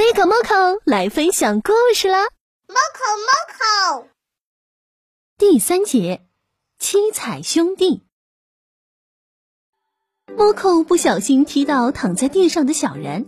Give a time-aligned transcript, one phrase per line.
[0.00, 2.24] 飞口猫口来分享故事啦
[2.68, 4.06] ！！Moco Moco，，
[5.36, 6.22] 第三节，
[6.78, 8.02] 七彩兄弟。
[10.34, 13.26] Moco 不小心踢到躺在地上的小人，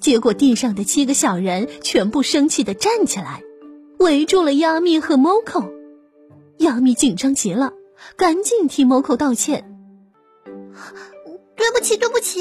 [0.00, 3.42] 结果地上的七个小人全部生气的站起来，
[3.98, 5.70] 围住了亚米和 Moco。
[6.60, 7.74] 亚米紧张极了，
[8.16, 9.78] 赶紧替 Moco 道歉
[11.56, 12.40] ：“对不起，对不起。”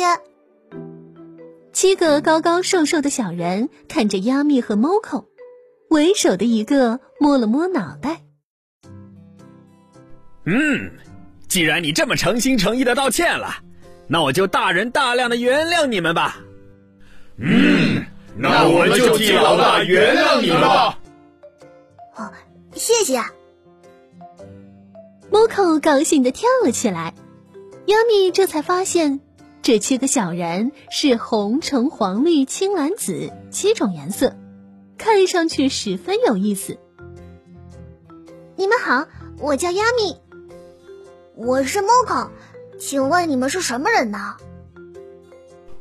[1.72, 5.30] 七个高高瘦瘦的小人看着亚米和猫口，
[5.90, 8.22] 为首的一个摸了摸脑袋。
[10.46, 10.92] 嗯，
[11.48, 13.58] 既然你这么诚心诚意的道歉了，
[14.08, 16.40] 那我就大人大量的原谅你们吧。
[17.38, 18.04] 嗯，
[18.36, 21.00] 那我们就替老大原谅你吧。
[22.16, 22.32] 哦，
[22.74, 23.22] 谢谢。
[25.32, 27.14] 猫口高兴的跳了起来，
[27.86, 29.22] 亚米这才发现。
[29.62, 34.36] 这七个小人是红、橙、黄、绿、青、蓝、紫七种颜色，
[34.98, 36.78] 看上去十分有意思。
[38.56, 39.06] 你们好，
[39.38, 40.16] 我叫亚米，
[41.36, 42.30] 我是 Moco，
[42.80, 44.36] 请问你们是什么人呢？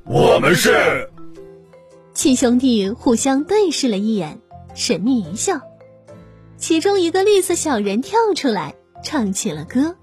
[0.04, 1.10] 我们是
[2.14, 4.40] 七兄弟，互相对视了一眼，
[4.74, 5.60] 神秘一笑。
[6.56, 9.94] 其中一个绿色小人跳出来，唱起了歌。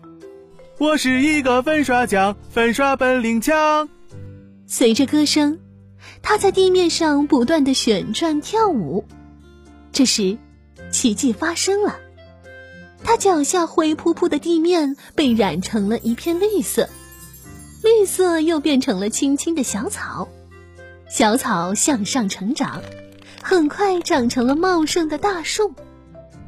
[0.78, 3.88] 我是一个粉刷匠，粉刷本领强。
[4.68, 5.60] 随着歌声，
[6.22, 9.06] 他在地面上不断的旋转跳舞。
[9.94, 10.38] 这时，
[10.92, 11.96] 奇迹发生了，
[13.06, 16.90] 他脚下灰扑扑的地面被染成了一片绿色，
[17.82, 20.28] 绿色又变成了青青的小草，
[21.10, 22.82] 小草向上成长，
[23.42, 25.74] 很快长成了茂盛的大树。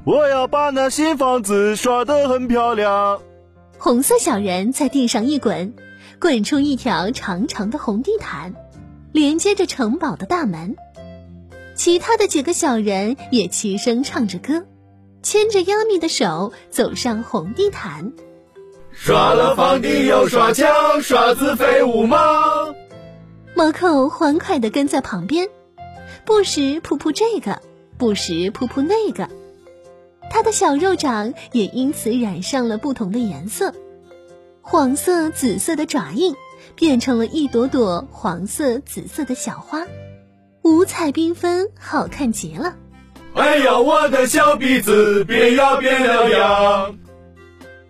[0.04, 3.22] 我要把那新房子刷得很漂亮。
[3.80, 5.74] 红色小人在地上一滚，
[6.20, 8.56] 滚出一条长长的红地毯，
[9.12, 10.76] 连接着城堡的大门。
[11.76, 14.66] 其他的几个小人也齐声唱着歌，
[15.22, 18.12] 牵着亚米的手走上红地毯。
[18.92, 22.18] 耍了房顶又耍枪，耍子飞舞吗？
[23.56, 25.50] 猫口欢快地跟在旁边，
[26.26, 27.62] 不时扑扑这个，
[28.00, 29.30] 不时扑扑那个。
[30.30, 33.74] 他的小肉掌也因此染上了不同的颜色，
[34.62, 36.36] 黄色、紫色的爪印
[36.76, 39.86] 变成了一朵朵黄色、紫色的小花，
[40.62, 42.76] 五彩缤纷，好看极了。
[43.34, 46.98] 哎呀，我的小鼻子变呀变了样！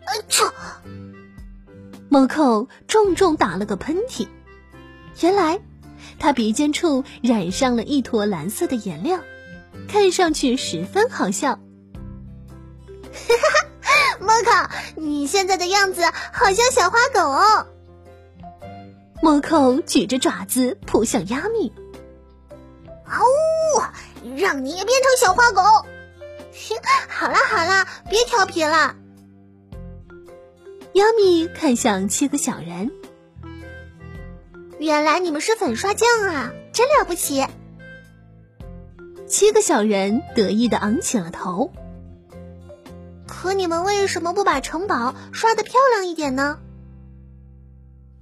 [0.05, 0.45] 哎操！
[2.09, 4.27] 猫口重重打了个喷嚏，
[5.21, 5.59] 原来
[6.19, 9.19] 他鼻尖处染上了一坨蓝色的颜料，
[9.87, 11.59] 看上去十分好笑。
[13.27, 13.35] 哈
[13.81, 17.67] 哈，莫口，你现在的样子好像小花狗哦。
[19.21, 21.73] 莫口举着爪子扑向亚米，
[23.05, 24.35] 啊呜！
[24.37, 25.61] 让你也变成小花狗。
[27.09, 28.95] 好啦好啦，别调皮了。
[30.93, 32.91] 亚米看向七个小人，
[34.79, 37.45] 原来你们是粉刷匠啊，真了不起。
[39.27, 41.71] 七个小人得意的昂起了头。
[43.39, 46.57] 可你们为什么不把城堡刷的漂亮一点呢？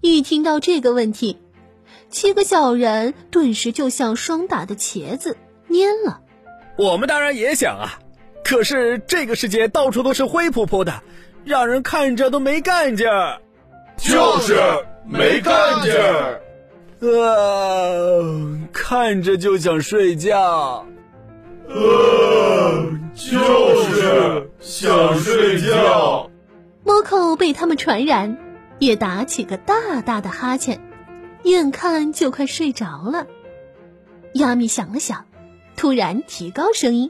[0.01, 1.37] 一听到这个问题，
[2.09, 5.37] 七个小人顿时就像霜打的茄子，
[5.69, 6.19] 蔫了。
[6.75, 7.97] 我们当然也想啊，
[8.43, 11.01] 可是这个世界到处都是灰扑扑的，
[11.45, 13.39] 让人看着都没干劲儿。
[13.95, 14.59] 就是
[15.05, 16.41] 没干劲儿。
[16.99, 20.85] 呃，看着就想睡觉。
[21.69, 22.34] 呃，
[23.13, 26.29] 就是想睡觉。
[26.83, 28.37] 猫口被他们传染，
[28.79, 30.81] 也打起个大大的哈欠，
[31.43, 33.27] 眼看就快睡着了。
[34.33, 35.25] 亚米想了想，
[35.75, 37.09] 突然提高声音：“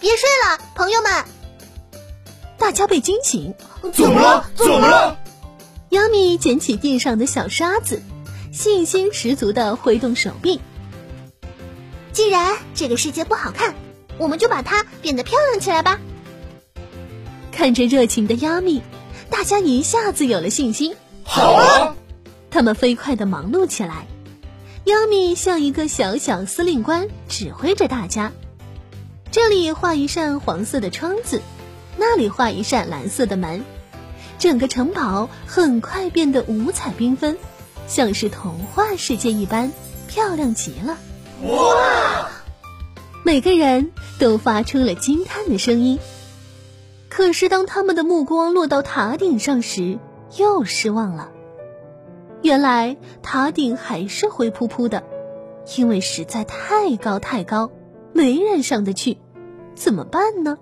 [0.00, 1.24] 别睡了，朋友们！”
[2.58, 3.54] 大家被惊醒，
[3.92, 4.50] 怎么了？
[4.54, 5.16] 怎么了？
[5.90, 8.02] 亚米捡起地上的小沙子，
[8.52, 10.60] 信心十足的挥动手臂。
[12.14, 13.74] 既然这个世界不好看，
[14.18, 15.98] 我们就把它变得漂亮起来吧。
[17.50, 18.82] 看着热情的亚米，
[19.30, 20.94] 大家一下子有了信心。
[21.24, 21.96] 好啊！
[22.50, 24.06] 他们飞快的忙碌起来。
[24.84, 28.30] 亚米像一个小小司令官，指挥着大家。
[29.32, 31.42] 这里画一扇黄色的窗子，
[31.96, 33.64] 那里画一扇蓝色的门。
[34.38, 37.36] 整个城堡很快变得五彩缤纷，
[37.88, 39.72] 像是童话世界一般，
[40.06, 40.96] 漂亮极了。
[41.42, 42.03] 哇！
[43.26, 45.98] 每个人都发出了惊叹的声音。
[47.08, 49.98] 可是，当他们的目光落到塔顶上时，
[50.36, 51.30] 又失望了。
[52.42, 55.04] 原来塔顶还是灰扑扑的，
[55.78, 57.70] 因为实在太高太高，
[58.12, 59.16] 没人上得去，
[59.74, 60.58] 怎么办呢？